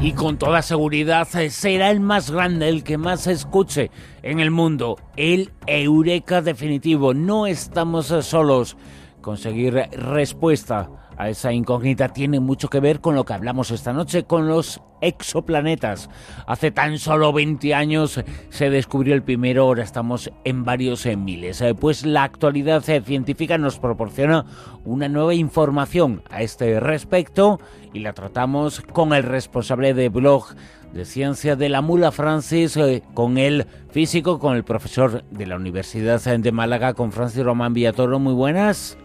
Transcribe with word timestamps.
y 0.00 0.12
con 0.12 0.38
toda 0.38 0.62
seguridad 0.62 1.28
eh, 1.36 1.50
será 1.50 1.90
el 1.90 2.00
más 2.00 2.30
grande, 2.30 2.68
el 2.68 2.82
que 2.82 2.96
más 2.96 3.22
se 3.22 3.32
escuche 3.32 3.90
en 4.22 4.40
el 4.40 4.50
mundo, 4.50 4.96
el 5.16 5.52
Eureka 5.66 6.40
definitivo. 6.40 7.12
No 7.12 7.46
estamos 7.46 8.10
eh, 8.10 8.22
solos. 8.22 8.76
Conseguir 9.20 9.74
respuesta 9.74 10.88
a 11.20 11.28
esa 11.28 11.52
incógnita 11.52 12.08
tiene 12.08 12.40
mucho 12.40 12.70
que 12.70 12.80
ver 12.80 13.00
con 13.00 13.14
lo 13.14 13.26
que 13.26 13.34
hablamos 13.34 13.70
esta 13.70 13.92
noche, 13.92 14.24
con 14.24 14.48
los 14.48 14.80
exoplanetas. 15.02 16.08
Hace 16.46 16.70
tan 16.70 16.98
solo 16.98 17.30
20 17.34 17.74
años 17.74 18.24
se 18.48 18.70
descubrió 18.70 19.14
el 19.14 19.22
primero, 19.22 19.64
ahora 19.64 19.82
estamos 19.82 20.32
en 20.44 20.64
varios 20.64 21.04
miles. 21.04 21.60
Eh, 21.60 21.74
pues 21.74 22.06
la 22.06 22.22
actualidad 22.22 22.82
científica 22.82 23.58
nos 23.58 23.78
proporciona 23.78 24.46
una 24.86 25.10
nueva 25.10 25.34
información 25.34 26.22
a 26.30 26.40
este 26.40 26.80
respecto 26.80 27.60
y 27.92 27.98
la 27.98 28.14
tratamos 28.14 28.80
con 28.80 29.12
el 29.12 29.24
responsable 29.24 29.92
de 29.92 30.08
blog 30.08 30.46
de 30.94 31.04
ciencia 31.04 31.54
de 31.54 31.68
la 31.68 31.82
Mula 31.82 32.12
Francis, 32.12 32.78
eh, 32.78 33.02
con 33.12 33.36
el 33.36 33.66
físico, 33.90 34.38
con 34.38 34.56
el 34.56 34.64
profesor 34.64 35.22
de 35.30 35.46
la 35.46 35.56
Universidad 35.56 36.22
de 36.22 36.52
Málaga, 36.52 36.94
con 36.94 37.12
Francis 37.12 37.44
Román 37.44 37.74
Villatoro. 37.74 38.18
Muy 38.18 38.32
buenas. 38.32 38.96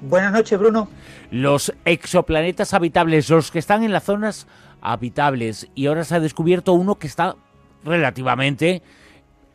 Buenas 0.00 0.32
noches, 0.32 0.58
Bruno. 0.58 0.88
Los 1.30 1.72
exoplanetas 1.84 2.72
habitables, 2.72 3.28
los 3.30 3.50
que 3.50 3.58
están 3.58 3.82
en 3.82 3.92
las 3.92 4.04
zonas 4.04 4.46
habitables, 4.80 5.68
y 5.74 5.86
ahora 5.86 6.04
se 6.04 6.14
ha 6.14 6.20
descubierto 6.20 6.72
uno 6.72 6.98
que 6.98 7.08
está 7.08 7.36
relativamente, 7.84 8.82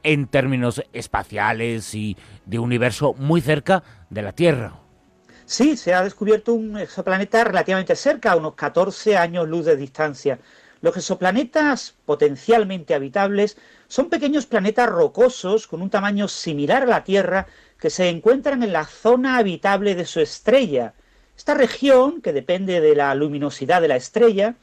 en 0.03 0.27
términos 0.27 0.83
espaciales 0.91 1.95
y 1.95 2.17
de 2.45 2.59
universo, 2.59 3.13
muy 3.17 3.39
cerca 3.39 3.83
de 4.09 4.21
la 4.21 4.33
Tierra. 4.33 4.73
Sí, 5.45 5.77
se 5.77 5.93
ha 5.93 6.03
descubierto 6.03 6.53
un 6.53 6.77
exoplaneta 6.77 7.43
relativamente 7.43 7.95
cerca, 7.95 8.33
a 8.33 8.35
unos 8.35 8.55
14 8.55 9.15
años 9.15 9.47
luz 9.47 9.65
de 9.65 9.77
distancia. 9.77 10.39
Los 10.81 10.97
exoplanetas 10.97 11.95
potencialmente 12.05 12.93
habitables 12.93 13.57
son 13.87 14.09
pequeños 14.09 14.45
planetas 14.45 14.89
rocosos 14.89 15.67
con 15.67 15.81
un 15.81 15.89
tamaño 15.89 16.27
similar 16.27 16.83
a 16.83 16.87
la 16.87 17.03
Tierra 17.05 17.47
que 17.83 17.89
se 17.89 18.07
encuentran 18.07 18.63
en 18.63 18.71
la 18.71 18.85
zona 18.85 19.35
habitable 19.35 19.93
de 19.93 20.05
su 20.05 20.21
estrella. 20.21 20.93
Esta 21.35 21.53
región, 21.53 22.21
que 22.21 22.31
depende 22.31 22.79
de 22.79 22.95
la 22.95 23.13
luminosidad 23.13 23.81
de 23.81 23.89
la 23.89 23.97
estrella, 23.97 24.55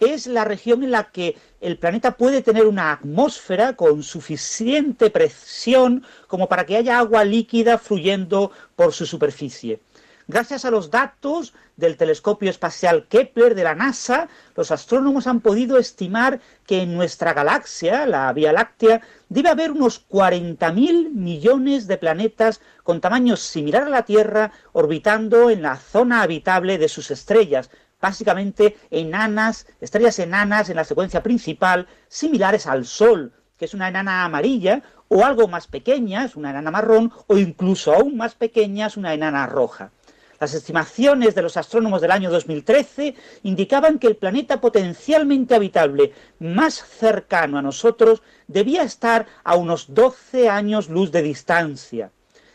es 0.00 0.26
la 0.26 0.46
región 0.46 0.82
en 0.82 0.90
la 0.90 1.10
que 1.10 1.36
el 1.60 1.76
planeta 1.76 2.16
puede 2.16 2.40
tener 2.40 2.64
una 2.64 2.90
atmósfera 2.90 3.74
con 3.74 4.02
suficiente 4.02 5.10
presión 5.10 6.06
como 6.26 6.48
para 6.48 6.64
que 6.64 6.78
haya 6.78 6.98
agua 6.98 7.22
líquida 7.26 7.76
fluyendo 7.76 8.50
por 8.76 8.94
su 8.94 9.04
superficie. 9.04 9.80
Gracias 10.26 10.64
a 10.64 10.70
los 10.70 10.90
datos 10.90 11.52
del 11.76 11.98
telescopio 11.98 12.48
espacial 12.48 13.06
Kepler 13.08 13.54
de 13.54 13.62
la 13.62 13.74
NASA, 13.74 14.28
los 14.56 14.70
astrónomos 14.70 15.26
han 15.26 15.40
podido 15.40 15.76
estimar 15.76 16.40
que 16.66 16.80
en 16.80 16.94
nuestra 16.94 17.34
galaxia, 17.34 18.06
la 18.06 18.32
Vía 18.32 18.50
Láctea, 18.54 19.02
debe 19.28 19.50
haber 19.50 19.70
unos 19.70 20.08
40.000 20.08 21.10
millones 21.10 21.86
de 21.86 21.98
planetas 21.98 22.62
con 22.84 23.02
tamaño 23.02 23.36
similar 23.36 23.82
a 23.82 23.90
la 23.90 24.06
Tierra 24.06 24.52
orbitando 24.72 25.50
en 25.50 25.60
la 25.60 25.76
zona 25.76 26.22
habitable 26.22 26.78
de 26.78 26.88
sus 26.88 27.10
estrellas, 27.10 27.68
básicamente 28.00 28.78
enanas, 28.90 29.66
estrellas 29.82 30.18
enanas 30.18 30.70
en 30.70 30.76
la 30.76 30.84
secuencia 30.84 31.22
principal, 31.22 31.86
similares 32.08 32.66
al 32.66 32.86
Sol, 32.86 33.34
que 33.58 33.66
es 33.66 33.74
una 33.74 33.88
enana 33.88 34.24
amarilla, 34.24 34.82
o 35.08 35.22
algo 35.22 35.48
más 35.48 35.66
pequeña, 35.66 36.24
es 36.24 36.34
una 36.34 36.48
enana 36.48 36.70
marrón, 36.70 37.12
o 37.26 37.36
incluso 37.36 37.92
aún 37.92 38.16
más 38.16 38.34
pequeña, 38.34 38.86
es 38.86 38.96
una 38.96 39.12
enana 39.12 39.46
roja. 39.46 39.90
Las 40.40 40.52
estimaciones 40.54 41.34
de 41.34 41.42
los 41.42 41.56
astrónomos 41.56 42.00
del 42.00 42.10
año 42.10 42.30
2013 42.30 43.14
indicaban 43.44 43.98
que 43.98 44.08
el 44.08 44.16
planeta 44.16 44.60
potencialmente 44.60 45.54
habitable 45.54 46.12
más 46.40 46.74
cercano 46.74 47.58
a 47.58 47.62
nosotros 47.62 48.22
debía 48.48 48.82
estar 48.82 49.26
a 49.44 49.56
unos 49.56 49.94
12 49.94 50.48
años 50.48 50.88
luz 50.88 51.12
de 51.12 51.22
distancia. 51.22 52.10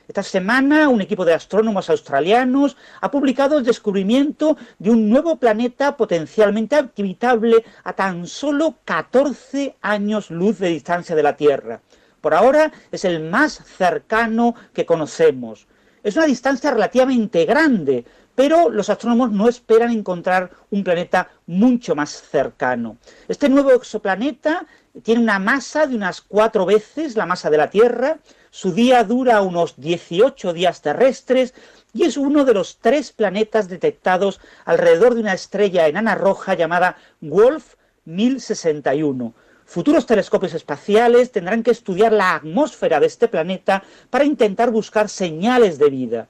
Esta 0.10 0.24
semana 0.24 0.90
un 0.90 1.02
equipo 1.02 1.24
de 1.24 1.36
astrónomos 1.36 1.90
australianos 1.90 2.76
ha 3.00 3.12
publicado 3.12 3.60
el 3.60 3.64
descubrimiento 3.64 4.58
de 4.80 4.90
un 4.90 5.08
nuevo 5.08 5.38
planeta 5.38 5.96
potencialmente 5.96 6.76
habitable 6.76 7.64
a 7.84 7.94
tan 7.94 8.26
solo 8.26 8.76
14 8.86 9.78
años 9.82 10.32
luz 10.32 10.58
de 10.58 10.70
distancia 10.70 11.16
de 11.16 11.24
la 11.24 11.38
Tierra. 11.38 11.82
Por 12.22 12.34
ahora 12.34 12.72
es 12.92 13.06
el 13.06 13.24
más 13.24 13.64
cercano 13.78 14.56
que 14.74 14.86
conocemos. 14.86 15.68
Es 16.04 16.16
una 16.16 16.26
distancia 16.26 16.72
relativamente 16.72 17.46
grande, 17.46 18.06
pero 18.36 18.70
los 18.70 18.90
astrónomos 18.90 19.32
no 19.32 19.50
esperan 19.50 19.92
encontrar 19.92 20.50
un 20.72 20.84
planeta 20.84 21.30
mucho 21.46 21.96
más 21.96 22.10
cercano. 22.10 22.98
Este 23.28 23.50
nuevo 23.50 23.72
exoplaneta 23.72 24.66
tiene 25.04 25.22
una 25.22 25.40
masa 25.40 25.88
de 25.88 25.96
unas 25.96 26.22
cuatro 26.22 26.66
veces 26.66 27.18
la 27.18 27.26
masa 27.26 27.50
de 27.50 27.58
la 27.58 27.70
Tierra, 27.70 28.20
su 28.50 28.72
día 28.72 29.04
dura 29.04 29.42
unos 29.42 29.76
18 29.78 30.54
días 30.54 30.82
terrestres 30.82 31.54
y 31.94 32.06
es 32.06 32.18
uno 32.18 32.46
de 32.46 32.54
los 32.54 32.78
tres 32.78 33.12
planetas 33.12 33.68
detectados 33.68 34.40
alrededor 34.66 35.16
de 35.16 35.22
una 35.22 35.34
estrella 35.34 35.88
enana 35.88 36.16
roja 36.16 36.54
llamada 36.54 36.96
Wolf 37.22 37.76
1061. 38.06 39.34
Futuros 39.70 40.08
telescopios 40.08 40.56
espaciales 40.56 41.32
tendrán 41.32 41.62
que 41.62 41.70
estudiar 41.70 42.12
la 42.12 42.34
atmósfera 42.34 43.00
de 43.00 43.06
este 43.06 43.28
planeta 43.28 43.84
para 44.10 44.26
intentar 44.26 44.72
buscar 44.72 45.10
señales 45.10 45.78
de 45.78 45.92
vida. 45.92 46.28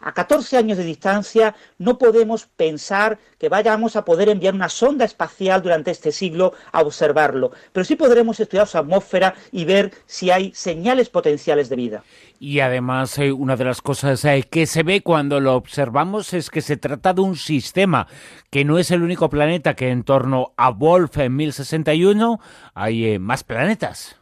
A 0.00 0.12
14 0.12 0.56
años 0.56 0.78
de 0.78 0.84
distancia 0.84 1.56
no 1.78 1.98
podemos 1.98 2.46
pensar 2.46 3.18
que 3.36 3.48
vayamos 3.48 3.96
a 3.96 4.04
poder 4.04 4.28
enviar 4.28 4.54
una 4.54 4.68
sonda 4.68 5.04
espacial 5.04 5.60
durante 5.60 5.90
este 5.90 6.12
siglo 6.12 6.52
a 6.70 6.82
observarlo, 6.82 7.50
pero 7.72 7.84
sí 7.84 7.96
podremos 7.96 8.38
estudiar 8.38 8.68
su 8.68 8.78
atmósfera 8.78 9.34
y 9.50 9.64
ver 9.64 9.92
si 10.06 10.30
hay 10.30 10.52
señales 10.54 11.08
potenciales 11.08 11.68
de 11.68 11.76
vida. 11.76 12.04
Y 12.38 12.60
además, 12.60 13.18
eh, 13.18 13.32
una 13.32 13.56
de 13.56 13.64
las 13.64 13.82
cosas 13.82 14.24
eh, 14.24 14.46
que 14.48 14.66
se 14.66 14.84
ve 14.84 15.00
cuando 15.00 15.40
lo 15.40 15.56
observamos 15.56 16.32
es 16.32 16.50
que 16.50 16.60
se 16.60 16.76
trata 16.76 17.12
de 17.12 17.22
un 17.22 17.34
sistema, 17.34 18.06
que 18.50 18.64
no 18.64 18.78
es 18.78 18.92
el 18.92 19.02
único 19.02 19.28
planeta 19.28 19.74
que 19.74 19.90
en 19.90 20.04
torno 20.04 20.52
a 20.56 20.70
Wolf 20.70 21.18
en 21.18 21.34
1061 21.34 22.38
hay 22.74 23.06
eh, 23.06 23.18
más 23.18 23.42
planetas. 23.42 24.17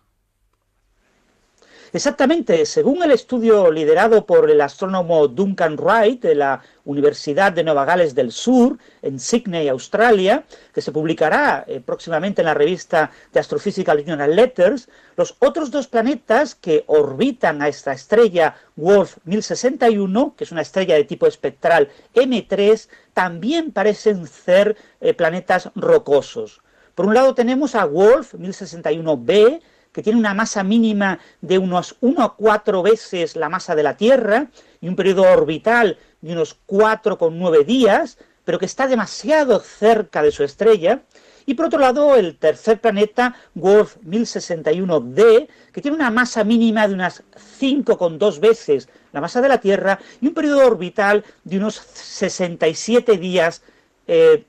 Exactamente, 1.96 2.66
según 2.66 3.02
el 3.02 3.10
estudio 3.10 3.70
liderado 3.70 4.26
por 4.26 4.50
el 4.50 4.60
astrónomo 4.60 5.28
Duncan 5.28 5.78
Wright 5.78 6.20
de 6.20 6.34
la 6.34 6.60
Universidad 6.84 7.52
de 7.52 7.64
Nueva 7.64 7.86
Gales 7.86 8.14
del 8.14 8.32
Sur, 8.32 8.76
en 9.00 9.18
Sydney, 9.18 9.68
Australia, 9.68 10.44
que 10.74 10.82
se 10.82 10.92
publicará 10.92 11.64
eh, 11.66 11.80
próximamente 11.80 12.42
en 12.42 12.46
la 12.48 12.52
revista 12.52 13.10
de 13.32 13.40
Astrophysical 13.40 14.04
Journal 14.04 14.36
Letters, 14.36 14.90
los 15.16 15.36
otros 15.38 15.70
dos 15.70 15.86
planetas 15.86 16.54
que 16.54 16.84
orbitan 16.86 17.62
a 17.62 17.68
esta 17.68 17.94
estrella 17.94 18.56
Wolf 18.76 19.16
1061, 19.24 20.34
que 20.36 20.44
es 20.44 20.52
una 20.52 20.60
estrella 20.60 20.96
de 20.96 21.04
tipo 21.04 21.26
espectral 21.26 21.88
M3, 22.14 22.90
también 23.14 23.72
parecen 23.72 24.26
ser 24.26 24.76
eh, 25.00 25.14
planetas 25.14 25.70
rocosos. 25.74 26.60
Por 26.94 27.06
un 27.06 27.14
lado 27.14 27.34
tenemos 27.34 27.74
a 27.74 27.86
Wolf 27.86 28.34
1061b, 28.34 29.62
que 29.96 30.02
tiene 30.02 30.18
una 30.18 30.34
masa 30.34 30.62
mínima 30.62 31.20
de 31.40 31.56
unos 31.56 31.96
1 32.02 32.22
a 32.22 32.36
4 32.36 32.82
veces 32.82 33.34
la 33.34 33.48
masa 33.48 33.74
de 33.74 33.82
la 33.82 33.96
Tierra 33.96 34.48
y 34.82 34.88
un 34.88 34.94
periodo 34.94 35.22
orbital 35.22 35.96
de 36.20 36.34
unos 36.34 36.58
4,9 36.66 37.64
días, 37.64 38.18
pero 38.44 38.58
que 38.58 38.66
está 38.66 38.88
demasiado 38.88 39.58
cerca 39.58 40.20
de 40.20 40.32
su 40.32 40.44
estrella. 40.44 41.00
Y 41.46 41.54
por 41.54 41.64
otro 41.64 41.78
lado, 41.78 42.14
el 42.14 42.36
tercer 42.36 42.78
planeta, 42.78 43.36
Wolf 43.54 43.96
1061d, 44.04 45.48
que 45.72 45.80
tiene 45.80 45.96
una 45.96 46.10
masa 46.10 46.44
mínima 46.44 46.86
de 46.86 46.92
unas 46.92 47.22
5,2 47.58 48.38
veces 48.38 48.90
la 49.12 49.22
masa 49.22 49.40
de 49.40 49.48
la 49.48 49.62
Tierra 49.62 49.98
y 50.20 50.26
un 50.26 50.34
periodo 50.34 50.66
orbital 50.66 51.24
de 51.44 51.56
unos 51.56 51.76
67 51.76 53.16
días 53.16 53.62
eh, 54.06 54.44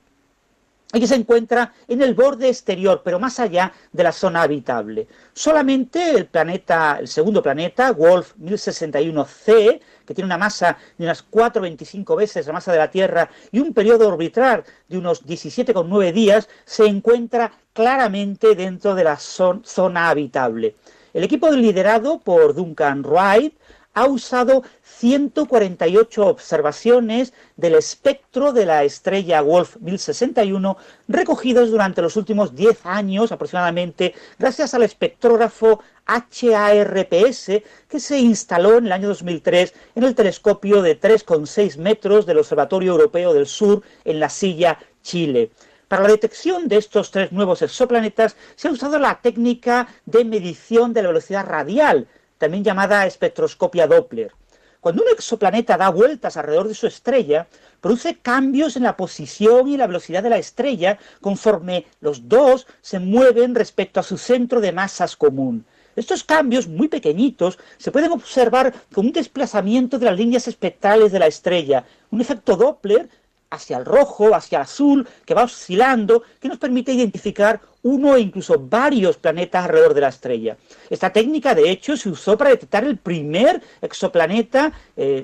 y 0.92 1.00
que 1.00 1.06
se 1.06 1.16
encuentra 1.16 1.74
en 1.86 2.00
el 2.00 2.14
borde 2.14 2.48
exterior, 2.48 3.02
pero 3.04 3.18
más 3.18 3.38
allá 3.40 3.72
de 3.92 4.02
la 4.02 4.12
zona 4.12 4.42
habitable. 4.42 5.06
Solamente 5.34 6.12
el 6.12 6.26
planeta, 6.26 6.96
el 6.98 7.08
segundo 7.08 7.42
planeta, 7.42 7.92
Wolf 7.92 8.34
1061c, 8.38 9.80
que 10.06 10.14
tiene 10.14 10.24
una 10.24 10.38
masa 10.38 10.78
de 10.96 11.04
unas 11.04 11.28
4,25 11.30 12.16
veces 12.16 12.46
la 12.46 12.54
masa 12.54 12.72
de 12.72 12.78
la 12.78 12.90
Tierra 12.90 13.28
y 13.52 13.58
un 13.58 13.74
periodo 13.74 14.08
orbital 14.08 14.64
de 14.88 14.96
unos 14.96 15.26
17,9 15.26 16.12
días, 16.12 16.48
se 16.64 16.86
encuentra 16.86 17.52
claramente 17.74 18.54
dentro 18.54 18.94
de 18.94 19.04
la 19.04 19.18
zona 19.18 20.08
habitable. 20.08 20.74
El 21.12 21.24
equipo 21.24 21.50
liderado 21.50 22.20
por 22.20 22.54
Duncan 22.54 23.02
Wright 23.02 23.54
ha 23.94 24.06
usado 24.06 24.62
148 24.82 26.26
observaciones 26.26 27.32
del 27.56 27.74
espectro 27.74 28.52
de 28.52 28.66
la 28.66 28.84
estrella 28.84 29.40
Wolf 29.42 29.76
1061 29.80 30.76
recogidos 31.08 31.70
durante 31.70 32.02
los 32.02 32.16
últimos 32.16 32.54
10 32.54 32.86
años 32.86 33.32
aproximadamente 33.32 34.14
gracias 34.38 34.74
al 34.74 34.82
espectrógrafo 34.82 35.80
HARPS 36.06 37.62
que 37.88 38.00
se 38.00 38.18
instaló 38.18 38.78
en 38.78 38.86
el 38.86 38.92
año 38.92 39.08
2003 39.08 39.74
en 39.94 40.04
el 40.04 40.14
telescopio 40.14 40.82
de 40.82 41.00
3,6 41.00 41.76
metros 41.78 42.24
del 42.24 42.38
Observatorio 42.38 42.92
Europeo 42.92 43.34
del 43.34 43.46
Sur 43.46 43.82
en 44.04 44.20
La 44.20 44.28
Silla, 44.28 44.78
Chile. 45.02 45.50
Para 45.88 46.02
la 46.02 46.08
detección 46.10 46.68
de 46.68 46.76
estos 46.76 47.10
tres 47.10 47.32
nuevos 47.32 47.62
exoplanetas 47.62 48.36
se 48.56 48.68
ha 48.68 48.70
usado 48.70 48.98
la 48.98 49.20
técnica 49.22 49.88
de 50.04 50.24
medición 50.24 50.92
de 50.92 51.02
la 51.02 51.08
velocidad 51.08 51.46
radial, 51.46 52.06
también 52.38 52.64
llamada 52.64 53.06
espectroscopia 53.06 53.86
Doppler. 53.86 54.32
Cuando 54.80 55.02
un 55.02 55.08
exoplaneta 55.10 55.76
da 55.76 55.90
vueltas 55.90 56.36
alrededor 56.36 56.68
de 56.68 56.74
su 56.74 56.86
estrella, 56.86 57.48
produce 57.80 58.18
cambios 58.18 58.76
en 58.76 58.84
la 58.84 58.96
posición 58.96 59.68
y 59.68 59.76
la 59.76 59.88
velocidad 59.88 60.22
de 60.22 60.30
la 60.30 60.38
estrella 60.38 60.98
conforme 61.20 61.84
los 62.00 62.28
dos 62.28 62.66
se 62.80 63.00
mueven 63.00 63.54
respecto 63.54 63.98
a 63.98 64.04
su 64.04 64.16
centro 64.16 64.60
de 64.60 64.72
masas 64.72 65.16
común. 65.16 65.66
Estos 65.96 66.22
cambios 66.22 66.68
muy 66.68 66.86
pequeñitos 66.86 67.58
se 67.76 67.90
pueden 67.90 68.12
observar 68.12 68.72
como 68.94 69.08
un 69.08 69.12
desplazamiento 69.12 69.98
de 69.98 70.04
las 70.04 70.16
líneas 70.16 70.46
espectrales 70.46 71.10
de 71.10 71.18
la 71.18 71.26
estrella, 71.26 71.84
un 72.12 72.20
efecto 72.20 72.56
Doppler 72.56 73.08
hacia 73.50 73.78
el 73.78 73.84
rojo, 73.84 74.34
hacia 74.34 74.58
el 74.58 74.62
azul, 74.62 75.08
que 75.24 75.34
va 75.34 75.44
oscilando, 75.44 76.22
que 76.40 76.48
nos 76.48 76.58
permite 76.58 76.92
identificar 76.92 77.60
uno 77.82 78.16
e 78.16 78.20
incluso 78.20 78.58
varios 78.58 79.16
planetas 79.16 79.64
alrededor 79.64 79.94
de 79.94 80.00
la 80.00 80.08
estrella. 80.08 80.56
Esta 80.90 81.12
técnica, 81.12 81.54
de 81.54 81.70
hecho, 81.70 81.96
se 81.96 82.08
usó 82.08 82.36
para 82.36 82.50
detectar 82.50 82.84
el 82.84 82.96
primer 82.96 83.62
exoplaneta 83.80 84.72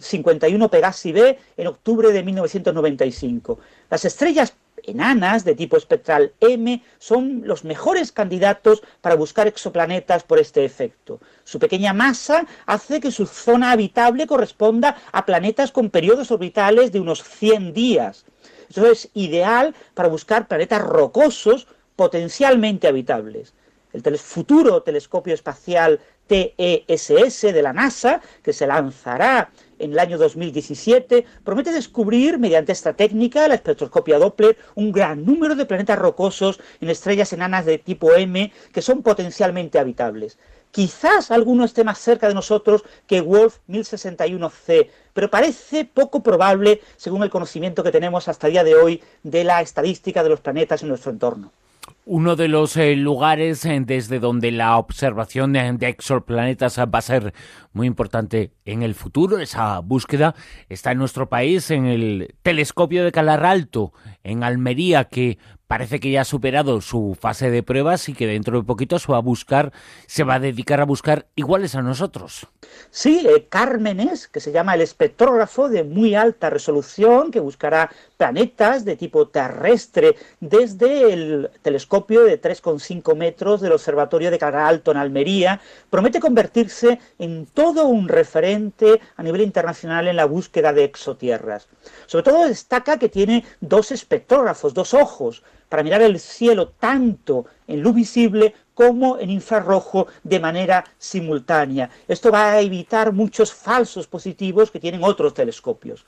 51 0.01 0.65
eh, 0.65 0.69
Pegasi 0.69 1.13
b 1.13 1.39
en 1.57 1.67
octubre 1.67 2.13
de 2.13 2.23
1995. 2.23 3.59
Las 3.91 4.05
estrellas 4.05 4.55
enanas 4.87 5.45
de 5.45 5.55
tipo 5.55 5.77
espectral 5.77 6.33
M 6.41 6.83
son 6.99 7.43
los 7.45 7.65
mejores 7.65 8.13
candidatos 8.13 8.83
para 9.01 9.15
buscar 9.15 9.47
exoplanetas 9.47 10.23
por 10.23 10.39
este 10.39 10.65
efecto. 10.65 11.21
Su 11.45 11.59
pequeña 11.59 11.93
masa 11.93 12.47
hace 12.67 13.01
que 13.01 13.11
su 13.11 13.27
zona 13.27 13.73
habitable 13.73 14.27
corresponda 14.27 14.97
a 15.13 15.27
planetas 15.27 15.73
con 15.73 15.91
periodos 15.91 16.31
orbitales 16.31 16.93
de 16.93 17.01
unos 17.01 17.23
100 17.23 17.73
días. 17.73 18.25
Eso 18.71 18.87
es 18.87 19.11
ideal 19.15 19.75
para 19.95 20.09
buscar 20.09 20.49
planetas 20.49 20.83
rocosos 20.83 21.67
potencialmente 21.97 22.89
habitables. 22.89 23.55
El 23.93 24.19
futuro 24.19 24.83
telescopio 24.83 25.35
espacial 25.35 26.01
TESS 26.27 27.43
de 27.43 27.63
la 27.63 27.73
NASA, 27.73 28.21
que 28.43 28.53
se 28.53 28.67
lanzará 28.67 29.51
en 29.85 29.93
el 29.93 29.99
año 29.99 30.19
2017, 30.19 31.25
promete 31.45 31.73
descubrir 31.73 32.39
mediante 32.39 32.73
esta 32.73 32.95
técnica, 32.95 33.47
la 33.47 33.55
espectroscopia 33.55 34.19
Doppler, 34.19 34.57
un 34.75 34.93
gran 34.93 35.25
número 35.25 35.55
de 35.55 35.67
planetas 35.67 35.99
rocosos 35.99 36.59
en 36.81 36.91
estrellas 36.91 37.33
enanas 37.33 37.67
de 37.67 37.79
tipo 37.79 38.15
M 38.15 38.51
que 38.73 38.83
son 38.83 39.03
potencialmente 39.03 39.79
habitables. 39.79 40.39
Quizás 40.71 41.31
alguno 41.31 41.65
esté 41.65 41.85
más 41.85 41.99
cerca 41.99 42.27
de 42.27 42.35
nosotros 42.35 42.83
que 43.07 43.21
Wolf 43.21 43.59
1061c, 43.69 44.89
pero 45.13 45.31
parece 45.31 45.85
poco 45.85 46.23
probable 46.23 46.81
según 46.97 47.23
el 47.23 47.31
conocimiento 47.31 47.85
que 47.85 47.93
tenemos 47.93 48.27
hasta 48.27 48.49
el 48.49 48.55
día 48.55 48.65
de 48.65 48.75
hoy 48.75 49.03
de 49.23 49.45
la 49.45 49.61
estadística 49.61 50.25
de 50.25 50.31
los 50.31 50.41
planetas 50.41 50.83
en 50.83 50.89
nuestro 50.89 51.13
entorno. 51.13 51.53
Uno 52.07 52.37
de 52.37 52.49
los 52.49 52.77
eh, 52.77 52.97
lugares 52.97 53.65
eh, 53.65 53.81
desde 53.83 54.19
donde 54.19 54.51
la 54.51 54.77
observación 54.77 55.55
de 55.55 55.89
exoplanetas 55.89 56.79
va 56.79 56.99
a 56.99 57.01
ser 57.01 57.33
muy 57.73 57.87
importante 57.87 58.53
en 58.67 58.83
el 58.83 58.95
futuro, 58.95 59.39
esa 59.39 59.79
búsqueda, 59.79 60.35
está 60.69 60.93
en 60.93 60.99
nuestro 60.99 61.31
país, 61.31 61.71
en 61.71 61.87
el 61.87 62.35
telescopio 62.43 63.05
de 63.05 63.13
Calaralto, 63.13 63.95
en 64.23 64.45
Almería, 64.45 65.05
que 65.05 65.39
parece 65.75 65.99
que 65.99 66.13
ya 66.13 66.21
ha 66.21 66.25
superado 66.25 66.81
su 66.81 67.17
fase 67.21 67.51
de 67.51 67.65
pruebas 67.65 68.09
y 68.09 68.15
que 68.15 68.29
dentro 68.29 68.57
de 68.57 68.65
poquito 68.65 68.97
se 69.01 69.11
va 69.11 69.19
a 69.19 69.21
buscar, 69.21 69.73
se 70.07 70.23
va 70.23 70.35
a 70.35 70.39
dedicar 70.39 70.81
a 70.81 70.85
buscar 70.85 71.27
iguales 71.35 71.75
a 71.75 71.83
nosotros. 71.83 72.47
Sí, 72.93 73.27
eh, 73.29 73.49
Cármenes, 73.49 74.29
que 74.29 74.39
se 74.39 74.53
llama 74.53 74.77
el 74.77 74.83
espectrógrafo 74.83 75.69
de 75.69 75.83
muy 75.83 76.15
alta 76.15 76.49
resolución, 76.49 77.33
que 77.33 77.41
buscará 77.41 77.91
planetas 78.17 78.85
de 78.85 78.95
tipo 78.95 79.27
terrestre 79.27 80.15
desde 80.39 81.13
el 81.13 81.51
telescopio 81.63 82.23
de 82.23 82.41
3,5 82.41 83.17
metros 83.17 83.61
del 83.61 83.73
Observatorio 83.73 84.31
de 84.31 84.39
Alto 84.45 84.93
en 84.93 84.99
Almería, 84.99 85.61
promete 85.91 86.21
convertirse 86.21 87.01
en 87.19 87.47
todo 87.47 87.89
un 87.89 88.07
referente 88.07 89.01
a 89.17 89.25
nivel 89.25 89.41
internacional 89.41 90.07
en 90.07 90.15
la 90.15 90.27
búsqueda 90.27 90.73
de 90.73 90.85
exotierras. 90.85 91.67
Sobre 92.07 92.23
todo 92.23 92.47
destaca 92.47 92.97
que 92.97 93.09
tiene 93.09 93.45
dos 93.61 93.91
espectrógrafos, 93.91 94.73
dos 94.73 94.95
ojos, 94.95 95.43
para 95.69 95.83
mirar 95.83 96.03
el 96.03 96.19
cielo 96.19 96.69
tanto 96.69 97.47
en 97.67 97.83
luz 97.83 97.95
visible 97.95 98.55
como 98.75 99.19
en 99.19 99.31
infrarrojo 99.31 100.09
de 100.23 100.41
manera 100.41 100.85
simultánea. 100.99 101.91
Esto 102.09 102.31
va 102.31 102.53
a 102.53 102.61
evitar 102.61 103.13
muchos 103.13 103.53
falsos 103.53 104.07
positivos 104.07 104.71
que 104.71 104.81
tienen 104.81 105.05
otros 105.05 105.33
telescopios. 105.35 106.05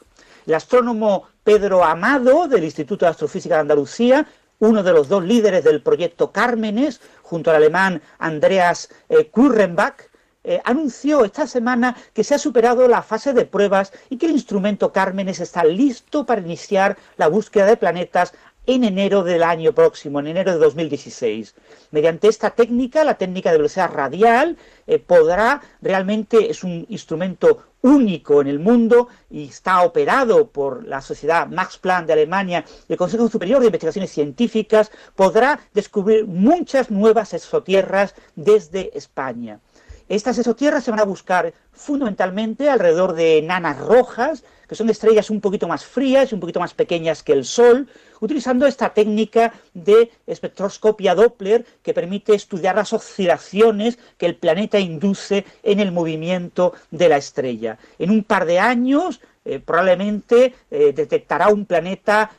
El 0.46 0.54
astrónomo 0.54 1.24
Pedro 1.42 1.84
Amado 1.84 2.48
del 2.48 2.64
Instituto 2.64 3.04
de 3.04 3.10
Astrofísica 3.10 3.54
de 3.54 3.60
Andalucía, 3.62 4.26
uno 4.58 4.82
de 4.82 4.92
los 4.92 5.08
dos 5.08 5.24
líderes 5.24 5.64
del 5.64 5.82
proyecto 5.82 6.32
Cármenes, 6.32 7.00
junto 7.22 7.50
al 7.50 7.56
alemán 7.56 8.02
Andreas 8.18 8.88
eh, 9.08 9.28
Kurrenbach, 9.28 10.08
eh, 10.48 10.60
anunció 10.64 11.24
esta 11.24 11.48
semana 11.48 11.96
que 12.14 12.22
se 12.22 12.36
ha 12.36 12.38
superado 12.38 12.86
la 12.86 13.02
fase 13.02 13.32
de 13.32 13.46
pruebas 13.46 13.92
y 14.10 14.16
que 14.16 14.26
el 14.26 14.32
instrumento 14.32 14.92
Cármenes 14.92 15.40
está 15.40 15.64
listo 15.64 16.24
para 16.24 16.40
iniciar 16.40 16.96
la 17.16 17.26
búsqueda 17.26 17.66
de 17.66 17.76
planetas 17.76 18.32
en 18.66 18.84
enero 18.84 19.22
del 19.22 19.42
año 19.42 19.72
próximo, 19.72 20.20
en 20.20 20.26
enero 20.28 20.52
de 20.52 20.58
2016. 20.58 21.54
Mediante 21.92 22.28
esta 22.28 22.50
técnica, 22.50 23.04
la 23.04 23.14
técnica 23.14 23.50
de 23.50 23.58
velocidad 23.58 23.92
radial, 23.92 24.56
eh, 24.86 24.98
podrá, 24.98 25.62
realmente 25.80 26.50
es 26.50 26.64
un 26.64 26.86
instrumento 26.88 27.62
único 27.82 28.40
en 28.40 28.48
el 28.48 28.58
mundo 28.58 29.08
y 29.30 29.44
está 29.48 29.82
operado 29.82 30.48
por 30.48 30.84
la 30.84 31.00
Sociedad 31.00 31.46
Max 31.46 31.78
Planck 31.78 32.06
de 32.06 32.14
Alemania 32.14 32.64
y 32.88 32.92
el 32.92 32.98
Consejo 32.98 33.28
Superior 33.28 33.60
de 33.60 33.66
Investigaciones 33.66 34.10
Científicas, 34.10 34.90
podrá 35.14 35.60
descubrir 35.72 36.26
muchas 36.26 36.90
nuevas 36.90 37.32
exotierras 37.32 38.14
desde 38.34 38.96
España. 38.96 39.60
Estas 40.08 40.38
exotierras 40.38 40.84
se 40.84 40.92
van 40.92 41.00
a 41.00 41.04
buscar 41.04 41.52
fundamentalmente 41.72 42.70
alrededor 42.70 43.14
de 43.14 43.38
enanas 43.38 43.78
rojas, 43.78 44.44
que 44.68 44.76
son 44.76 44.88
estrellas 44.88 45.30
un 45.30 45.40
poquito 45.40 45.66
más 45.66 45.84
frías 45.84 46.30
y 46.30 46.34
un 46.34 46.40
poquito 46.40 46.60
más 46.60 46.74
pequeñas 46.74 47.24
que 47.24 47.32
el 47.32 47.44
Sol, 47.44 47.88
utilizando 48.20 48.66
esta 48.66 48.94
técnica 48.94 49.52
de 49.74 50.12
espectroscopia 50.26 51.16
Doppler 51.16 51.66
que 51.82 51.92
permite 51.92 52.34
estudiar 52.34 52.76
las 52.76 52.92
oscilaciones 52.92 53.98
que 54.16 54.26
el 54.26 54.36
planeta 54.36 54.78
induce 54.78 55.44
en 55.64 55.80
el 55.80 55.90
movimiento 55.90 56.72
de 56.92 57.08
la 57.08 57.16
estrella. 57.16 57.78
En 57.98 58.10
un 58.10 58.22
par 58.22 58.46
de 58.46 58.60
años 58.60 59.20
eh, 59.44 59.58
probablemente 59.58 60.54
eh, 60.70 60.92
detectará 60.92 61.48
un 61.48 61.66
planeta 61.66 62.30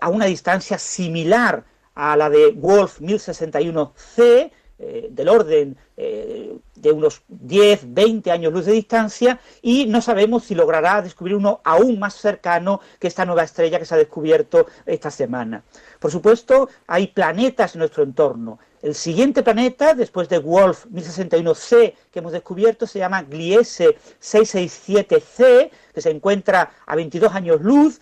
a 0.00 0.08
una 0.08 0.26
distancia 0.26 0.78
similar 0.78 1.64
a 1.96 2.16
la 2.16 2.30
de 2.30 2.52
Wolf 2.52 3.00
1061c, 3.00 4.50
eh, 4.78 5.08
del 5.10 5.30
orden 5.30 5.74
eh, 5.96 6.54
de 6.74 6.92
unos 6.92 7.22
10, 7.28 7.94
20 7.94 8.30
años 8.30 8.52
luz 8.52 8.66
de 8.66 8.72
distancia 8.72 9.40
y 9.62 9.86
no 9.86 10.02
sabemos 10.02 10.44
si 10.44 10.54
logrará 10.54 11.00
descubrir 11.00 11.34
uno 11.34 11.62
aún 11.64 11.98
más 11.98 12.12
cercano 12.12 12.82
que 12.98 13.06
esta 13.06 13.24
nueva 13.24 13.44
estrella 13.44 13.78
que 13.78 13.86
se 13.86 13.94
ha 13.94 13.98
descubierto 13.98 14.66
esta 14.84 15.10
semana. 15.10 15.64
Por 15.98 16.10
supuesto, 16.10 16.68
hay 16.86 17.06
planetas 17.06 17.74
en 17.74 17.78
nuestro 17.78 18.02
entorno. 18.02 18.58
El 18.82 18.94
siguiente 18.94 19.42
planeta, 19.42 19.94
después 19.94 20.28
de 20.28 20.40
Wolf 20.40 20.84
1061c 20.92 21.94
que 22.10 22.18
hemos 22.18 22.32
descubierto, 22.32 22.86
se 22.86 22.98
llama 22.98 23.22
Gliese 23.22 23.96
667c, 24.20 25.70
que 25.94 26.00
se 26.02 26.10
encuentra 26.10 26.70
a 26.84 26.94
22 26.94 27.34
años 27.34 27.62
luz, 27.62 28.00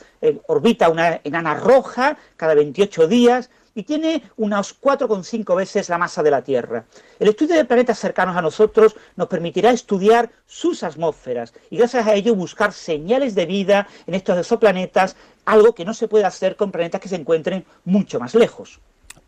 orbita 0.48 0.88
una 0.88 1.20
enana 1.22 1.54
roja 1.54 2.18
cada 2.36 2.54
28 2.54 3.06
días, 3.06 3.48
y 3.74 3.82
tiene 3.82 4.22
unas 4.36 4.80
4,5 4.80 5.56
veces 5.56 5.88
la 5.88 5.98
masa 5.98 6.22
de 6.22 6.30
la 6.30 6.42
Tierra. 6.42 6.84
El 7.18 7.28
estudio 7.28 7.56
de 7.56 7.64
planetas 7.64 7.98
cercanos 7.98 8.36
a 8.36 8.42
nosotros 8.42 8.96
nos 9.16 9.28
permitirá 9.28 9.70
estudiar 9.70 10.30
sus 10.46 10.82
atmósferas 10.82 11.52
y 11.70 11.76
gracias 11.76 12.06
a 12.06 12.14
ello 12.14 12.34
buscar 12.34 12.72
señales 12.72 13.34
de 13.34 13.46
vida 13.46 13.88
en 14.06 14.14
estos 14.14 14.38
exoplanetas, 14.38 15.16
algo 15.44 15.74
que 15.74 15.84
no 15.84 15.94
se 15.94 16.08
puede 16.08 16.24
hacer 16.24 16.56
con 16.56 16.70
planetas 16.70 17.00
que 17.00 17.08
se 17.08 17.16
encuentren 17.16 17.64
mucho 17.84 18.20
más 18.20 18.34
lejos. 18.34 18.80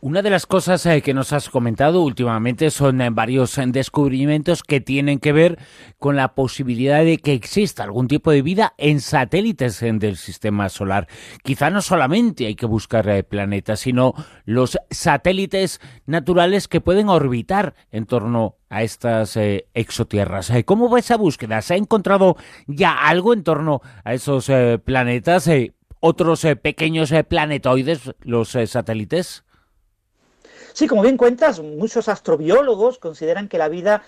Una 0.06 0.22
de 0.22 0.30
las 0.30 0.46
cosas 0.46 0.86
eh, 0.86 1.02
que 1.02 1.14
nos 1.14 1.32
has 1.32 1.50
comentado 1.50 2.00
últimamente 2.02 2.70
son 2.70 3.00
eh, 3.00 3.10
varios 3.10 3.58
eh, 3.58 3.64
descubrimientos 3.66 4.62
que 4.62 4.80
tienen 4.80 5.18
que 5.18 5.32
ver 5.32 5.58
con 5.98 6.14
la 6.14 6.36
posibilidad 6.36 7.04
de 7.04 7.18
que 7.18 7.32
exista 7.32 7.82
algún 7.82 8.06
tipo 8.06 8.30
de 8.30 8.40
vida 8.40 8.74
en 8.78 9.00
satélites 9.00 9.80
del 9.80 10.16
sistema 10.16 10.68
solar. 10.68 11.08
Quizá 11.42 11.70
no 11.70 11.82
solamente 11.82 12.46
hay 12.46 12.54
que 12.54 12.66
buscar 12.66 13.24
planetas, 13.24 13.80
sino 13.80 14.14
los 14.44 14.78
satélites 14.92 15.80
naturales 16.06 16.68
que 16.68 16.80
pueden 16.80 17.08
orbitar 17.08 17.74
en 17.90 18.06
torno 18.06 18.58
a 18.70 18.84
estas 18.84 19.36
exotierras. 19.74 20.52
¿Cómo 20.66 20.88
va 20.88 21.00
esa 21.00 21.16
búsqueda? 21.16 21.60
¿Se 21.62 21.74
ha 21.74 21.78
encontrado 21.78 22.36
ya 22.68 22.92
algo 22.92 23.32
en 23.32 23.42
torno 23.42 23.80
a 24.04 24.14
esos 24.14 24.52
planetas? 24.84 25.50
¿Otros 25.98 26.46
pequeños 26.62 27.12
planetoides, 27.28 28.14
los 28.20 28.56
satélites? 28.66 29.45
Sí, 30.76 30.88
como 30.88 31.00
bien 31.00 31.16
cuentas, 31.16 31.58
muchos 31.60 32.06
astrobiólogos 32.06 32.98
consideran 32.98 33.48
que 33.48 33.56
la 33.56 33.70
vida 33.70 34.02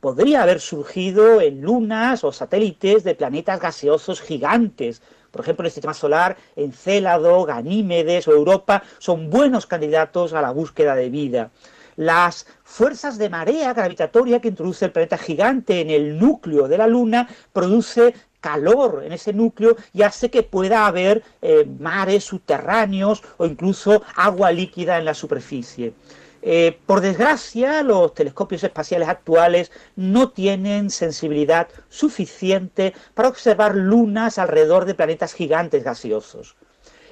podría 0.00 0.42
haber 0.42 0.58
surgido 0.58 1.42
en 1.42 1.60
lunas 1.60 2.24
o 2.24 2.32
satélites 2.32 3.04
de 3.04 3.14
planetas 3.14 3.60
gaseosos 3.60 4.22
gigantes, 4.22 5.02
Por 5.30 5.42
ejemplo, 5.42 5.64
en 5.64 5.66
el 5.66 5.72
sistema 5.72 5.92
solar, 5.92 6.38
Encélado, 6.56 7.44
Ganímedes 7.44 8.26
o 8.26 8.32
Europa 8.32 8.82
son 8.98 9.28
buenos 9.28 9.66
candidatos 9.66 10.32
a 10.32 10.40
la 10.40 10.50
búsqueda 10.50 10.94
de 10.94 11.10
vida. 11.10 11.50
Las 11.96 12.46
fuerzas 12.62 13.18
de 13.18 13.28
marea 13.28 13.74
gravitatoria 13.74 14.40
que 14.40 14.48
introduce 14.48 14.86
el 14.86 14.92
planeta 14.92 15.18
gigante 15.18 15.82
en 15.82 15.90
el 15.90 16.18
núcleo 16.18 16.68
de 16.68 16.78
la 16.78 16.86
Luna 16.86 17.28
produce 17.52 18.14
calor 18.44 19.02
en 19.06 19.12
ese 19.12 19.32
núcleo 19.32 19.74
y 19.94 20.02
hace 20.02 20.30
que 20.30 20.42
pueda 20.42 20.86
haber 20.86 21.22
eh, 21.40 21.66
mares 21.78 22.24
subterráneos 22.24 23.22
o 23.38 23.46
incluso 23.46 24.02
agua 24.14 24.52
líquida 24.52 24.98
en 24.98 25.06
la 25.06 25.14
superficie. 25.14 25.94
Eh, 26.42 26.78
por 26.84 27.00
desgracia, 27.00 27.82
los 27.82 28.12
telescopios 28.12 28.62
espaciales 28.62 29.08
actuales 29.08 29.72
no 29.96 30.28
tienen 30.28 30.90
sensibilidad 30.90 31.68
suficiente 31.88 32.92
para 33.14 33.30
observar 33.30 33.74
lunas 33.74 34.38
alrededor 34.38 34.84
de 34.84 34.94
planetas 34.94 35.32
gigantes 35.32 35.82
gaseosos. 35.82 36.54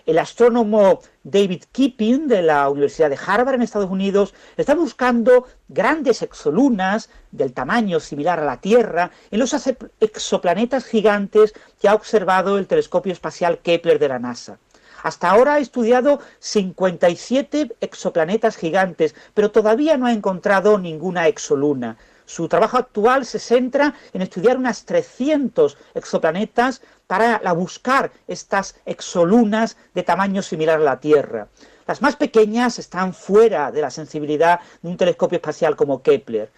El 0.04 0.18
astrónomo 0.18 1.00
David 1.22 1.62
Keeping 1.70 2.26
de 2.26 2.42
la 2.42 2.68
Universidad 2.68 3.08
de 3.08 3.18
Harvard 3.24 3.54
en 3.54 3.62
Estados 3.62 3.90
Unidos 3.90 4.34
está 4.56 4.74
buscando 4.74 5.46
grandes 5.68 6.22
exolunas 6.22 7.08
del 7.30 7.52
tamaño 7.52 8.00
similar 8.00 8.40
a 8.40 8.44
la 8.44 8.60
Tierra 8.60 9.12
en 9.30 9.38
los 9.38 9.54
exoplanetas 10.00 10.86
gigantes 10.86 11.54
que 11.80 11.88
ha 11.88 11.94
observado 11.94 12.58
el 12.58 12.66
telescopio 12.66 13.12
espacial 13.12 13.58
Kepler 13.58 14.00
de 14.00 14.08
la 14.08 14.18
NASA. 14.18 14.58
Hasta 15.04 15.30
ahora 15.30 15.54
ha 15.54 15.58
estudiado 15.58 16.20
57 16.40 17.76
exoplanetas 17.80 18.56
gigantes, 18.56 19.14
pero 19.34 19.50
todavía 19.50 19.96
no 19.96 20.06
ha 20.06 20.12
encontrado 20.12 20.78
ninguna 20.78 21.28
exoluna. 21.28 21.96
Su 22.24 22.48
trabajo 22.48 22.76
actual 22.76 23.26
se 23.26 23.38
centra 23.38 23.94
en 24.12 24.22
estudiar 24.22 24.56
unas 24.56 24.84
300 24.84 25.76
exoplanetas 25.94 26.82
para 27.06 27.52
buscar 27.52 28.10
estas 28.26 28.76
exolunas 28.86 29.76
de 29.94 30.02
tamaño 30.02 30.42
similar 30.42 30.80
a 30.80 30.84
la 30.84 31.00
Tierra. 31.00 31.48
Las 31.86 32.00
más 32.00 32.16
pequeñas 32.16 32.78
están 32.78 33.12
fuera 33.12 33.70
de 33.70 33.80
la 33.80 33.90
sensibilidad 33.90 34.60
de 34.80 34.88
un 34.88 34.96
telescopio 34.96 35.36
espacial 35.36 35.76
como 35.76 36.02
Kepler. 36.02 36.50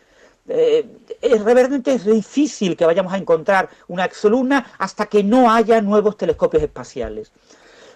Eh, 0.47 0.87
es 1.23 1.42
realmente 1.42 1.99
difícil 1.99 2.76
que 2.76 2.85
vayamos 2.85 3.12
a 3.14 3.16
encontrar 3.16 3.71
una 3.88 4.04
exoluna 4.04 4.75
hasta 4.78 5.06
que 5.06 5.25
no 5.25 5.50
haya 5.50 5.80
nuevos 5.80 6.18
telescopios 6.18 6.62
espaciales. 6.62 7.33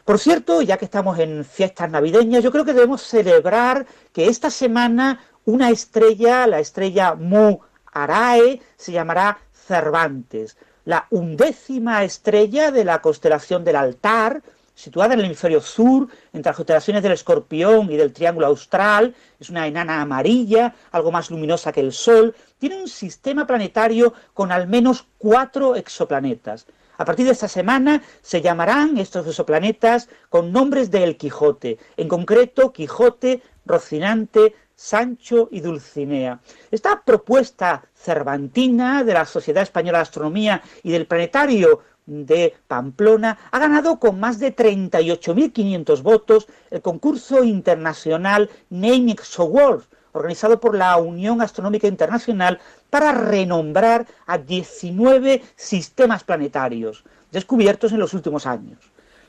Por 0.09 0.19
cierto, 0.19 0.63
ya 0.63 0.79
que 0.79 0.87
estamos 0.87 1.19
en 1.19 1.45
fiestas 1.45 1.91
navideñas, 1.91 2.43
yo 2.43 2.51
creo 2.51 2.65
que 2.65 2.73
debemos 2.73 3.03
celebrar 3.03 3.87
que 4.15 4.29
esta 4.29 4.49
semana 4.49 5.21
una 5.49 5.71
estrella, 5.71 6.47
la 6.47 6.61
estrella 6.61 7.15
Mu 7.15 7.59
Arae, 7.93 8.61
se 8.77 8.93
llamará 8.93 9.39
Cervantes 9.53 10.57
la 10.85 11.07
undécima 11.11 12.03
estrella 12.03 12.71
de 12.71 12.83
la 12.83 13.03
constelación 13.03 13.63
del 13.63 13.77
altar, 13.77 14.43
situada 14.75 15.13
en 15.13 15.21
el 15.21 15.27
hemisferio 15.27 15.61
sur, 15.61 16.09
entre 16.33 16.49
las 16.49 16.57
constelaciones 16.57 17.03
del 17.03 17.13
escorpión 17.13 17.91
y 17.93 17.97
del 17.99 18.15
triángulo 18.15 18.47
austral, 18.47 19.15
es 19.39 19.51
una 19.51 19.67
enana 19.67 20.01
amarilla, 20.01 20.75
algo 20.91 21.13
más 21.13 21.31
luminosa 21.31 21.73
que 21.73 21.81
el 21.81 21.93
Sol, 21.93 22.35
tiene 22.59 22.81
un 22.81 22.89
sistema 22.89 23.47
planetario 23.47 24.15
con 24.33 24.51
al 24.51 24.67
menos 24.67 25.07
cuatro 25.19 25.77
exoplanetas. 25.77 26.67
A 26.97 27.05
partir 27.05 27.27
de 27.27 27.33
esta 27.33 27.49
semana 27.49 28.03
se 28.23 28.41
llamarán 28.41 28.97
estos 28.97 29.27
exoplanetas 29.27 30.09
con 30.31 30.53
nombres 30.53 30.91
de 30.91 31.05
El 31.05 31.19
Quijote, 31.19 31.79
en 31.99 32.09
concreto 32.09 32.73
Quijote, 32.73 33.43
Rocinante, 33.67 34.55
Sancho 34.79 35.49
y 35.51 35.61
Dulcinea. 35.61 36.39
Esta 36.71 37.03
propuesta 37.03 37.85
cervantina 37.95 39.03
de 39.03 39.13
la 39.13 39.25
Sociedad 39.25 39.65
Española 39.65 39.99
de 39.99 40.03
Astronomía 40.03 40.63
y 40.85 40.93
del 40.93 41.09
Planetario 41.09 41.81
de 42.07 42.55
Pamplona 42.69 43.37
ha 43.51 43.59
ganado 43.59 43.99
con 43.99 44.21
más 44.21 44.39
de 44.39 44.55
38.500 44.55 46.01
votos 46.03 46.47
el 46.71 46.81
concurso 46.81 47.43
internacional 47.43 48.49
Naming 48.71 49.19
Awards, 49.39 49.89
organizado 50.13 50.61
por 50.61 50.77
la 50.77 50.97
Unión 50.97 51.43
Astronómica 51.43 51.89
Internacional 51.89 52.61
para 52.89 53.11
renombrar 53.11 54.07
a 54.27 54.39
19 54.39 55.43
sistemas 55.57 56.23
planetarios 56.23 57.03
descubiertos 57.33 57.91
en 57.91 57.99
los 57.99 58.15
últimos 58.15 58.47
años. 58.47 58.79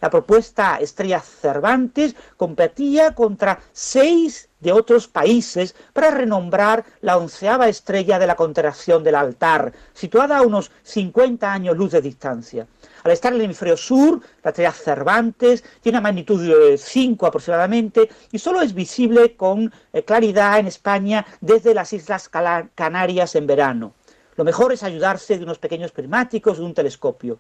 La 0.02 0.10
propuesta 0.10 0.78
Estrella 0.78 1.20
Cervantes 1.20 2.16
competía 2.38 3.14
contra 3.14 3.60
seis 3.74 4.50
de 4.60 4.72
otros 4.72 5.08
países 5.08 5.76
para 5.94 6.12
renombrar 6.12 6.86
la 7.02 7.18
onceava 7.18 7.68
estrella 7.68 8.20
de 8.20 8.28
la 8.28 8.36
constelación 8.36 9.04
del 9.04 9.16
altar, 9.16 9.74
situada 9.94 10.38
a 10.38 10.42
unos 10.42 10.72
50 10.84 11.52
años 11.52 11.78
luz 11.78 11.92
de 11.92 12.02
distancia. 12.02 12.68
Al 13.04 13.12
estar 13.12 13.32
en 13.34 13.40
el 13.40 13.46
hemisferio 13.46 13.78
sur, 13.78 14.22
la 14.44 14.50
estrella 14.50 14.72
Cervantes 14.72 15.64
tiene 15.82 15.98
una 15.98 16.04
magnitud 16.04 16.42
de 16.42 16.78
5 16.78 17.26
aproximadamente 17.26 18.10
y 18.32 18.40
solo 18.40 18.62
es 18.62 18.74
visible 18.74 19.36
con 19.36 19.72
eh, 19.94 20.04
claridad 20.04 20.60
en 20.60 20.68
España 20.68 21.26
desde 21.42 21.74
las 21.74 21.94
Islas 21.94 22.30
Canarias 22.30 23.36
en 23.36 23.48
verano. 23.48 23.94
Lo 24.36 24.46
mejor 24.46 24.72
es 24.72 24.84
ayudarse 24.84 25.38
de 25.38 25.44
unos 25.44 25.60
pequeños 25.60 25.92
prismáticos 25.92 26.58
de 26.58 26.64
un 26.64 26.74
telescopio. 26.74 27.40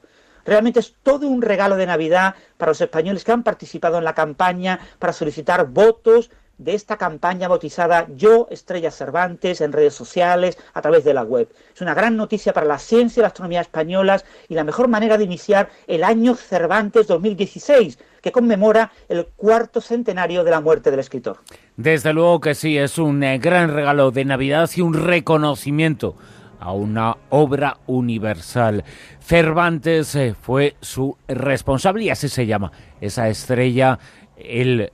Realmente 0.49 0.79
es 0.79 0.95
todo 1.03 1.27
un 1.27 1.43
regalo 1.43 1.75
de 1.75 1.85
Navidad 1.85 2.33
para 2.57 2.71
los 2.71 2.81
españoles 2.81 3.23
que 3.23 3.31
han 3.31 3.43
participado 3.43 3.99
en 3.99 4.03
la 4.03 4.15
campaña 4.15 4.79
para 4.97 5.13
solicitar 5.13 5.67
votos 5.67 6.31
de 6.57 6.73
esta 6.73 6.97
campaña 6.97 7.47
bautizada 7.47 8.07
Yo 8.15 8.47
Estrella 8.49 8.89
Cervantes 8.89 9.61
en 9.61 9.71
redes 9.71 9.93
sociales, 9.93 10.57
a 10.73 10.81
través 10.81 11.03
de 11.03 11.13
la 11.13 11.21
web. 11.21 11.49
Es 11.75 11.81
una 11.81 11.93
gran 11.93 12.17
noticia 12.17 12.51
para 12.51 12.65
la 12.65 12.79
ciencia 12.79 13.19
y 13.19 13.21
la 13.21 13.27
astronomía 13.27 13.61
españolas 13.61 14.25
y 14.47 14.55
la 14.55 14.63
mejor 14.63 14.87
manera 14.87 15.19
de 15.19 15.25
iniciar 15.25 15.69
el 15.85 16.03
año 16.03 16.33
Cervantes 16.33 17.05
2016, 17.05 17.99
que 18.19 18.31
conmemora 18.31 18.91
el 19.07 19.27
cuarto 19.27 19.81
centenario 19.81 20.43
de 20.43 20.49
la 20.49 20.61
muerte 20.61 20.89
del 20.89 20.99
escritor. 20.99 21.37
Desde 21.77 22.11
luego 22.11 22.39
que 22.39 22.55
sí, 22.55 22.75
es 22.75 22.97
un 22.97 23.21
eh, 23.21 23.37
gran 23.37 23.71
regalo 23.71 24.09
de 24.09 24.25
Navidad 24.25 24.67
y 24.75 24.81
un 24.81 24.95
reconocimiento 24.95 26.15
a 26.59 26.73
una 26.73 27.15
obra 27.29 27.77
universal. 27.87 28.83
Cervantes 29.19 30.15
eh, 30.15 30.35
fue 30.39 30.75
su 30.81 31.17
responsable 31.27 32.03
y 32.03 32.09
así 32.09 32.29
se 32.29 32.45
llama 32.45 32.71
esa 33.01 33.29
estrella, 33.29 33.99
el 34.37 34.91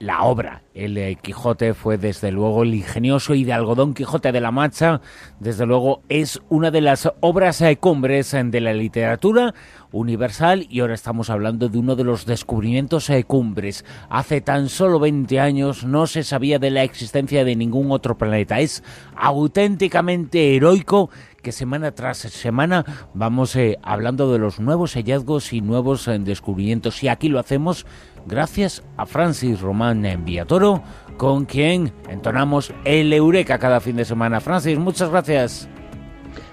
la 0.00 0.22
obra. 0.22 0.62
El 0.72 0.96
eh, 0.96 1.18
Quijote 1.20 1.74
fue 1.74 1.98
desde 1.98 2.32
luego 2.32 2.62
el 2.62 2.74
ingenioso 2.74 3.34
y 3.34 3.44
de 3.44 3.52
algodón 3.52 3.92
Quijote 3.92 4.32
de 4.32 4.40
la 4.40 4.50
Mancha, 4.50 5.02
desde 5.38 5.66
luego 5.66 6.02
es 6.08 6.40
una 6.48 6.70
de 6.70 6.80
las 6.80 7.12
obras 7.20 7.60
eh, 7.60 7.76
cumbres 7.76 8.32
eh, 8.32 8.42
de 8.42 8.60
la 8.62 8.72
literatura 8.72 9.54
universal 9.92 10.66
y 10.70 10.80
ahora 10.80 10.94
estamos 10.94 11.28
hablando 11.28 11.68
de 11.68 11.78
uno 11.78 11.96
de 11.96 12.04
los 12.04 12.24
descubrimientos 12.24 13.10
cumbres. 13.26 13.84
Hace 14.08 14.40
tan 14.40 14.70
solo 14.70 15.00
20 15.00 15.38
años 15.38 15.84
no 15.84 16.06
se 16.06 16.22
sabía 16.22 16.58
de 16.58 16.70
la 16.70 16.82
existencia 16.82 17.44
de 17.44 17.56
ningún 17.56 17.90
otro 17.90 18.16
planeta. 18.16 18.60
Es 18.60 18.82
auténticamente 19.16 20.56
heroico 20.56 21.10
que 21.42 21.52
semana 21.52 21.92
tras 21.92 22.18
semana 22.18 22.84
vamos 23.14 23.56
hablando 23.82 24.32
de 24.32 24.38
los 24.38 24.60
nuevos 24.60 24.94
hallazgos 24.94 25.52
y 25.52 25.60
nuevos 25.60 26.08
descubrimientos 26.20 27.02
y 27.02 27.08
aquí 27.08 27.28
lo 27.28 27.38
hacemos 27.38 27.86
gracias 28.26 28.82
a 28.96 29.06
Francis 29.06 29.60
Román 29.60 30.04
Enviatoro, 30.04 30.82
con 31.16 31.44
quien 31.44 31.92
entonamos 32.08 32.72
el 32.84 33.12
Eureka 33.12 33.58
cada 33.58 33.80
fin 33.80 33.96
de 33.96 34.04
semana. 34.04 34.40
Francis, 34.40 34.78
muchas 34.78 35.10
gracias. 35.10 35.68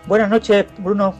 Buenas 0.08 0.29
noches, 0.29 0.65
Bruno. 0.79 1.13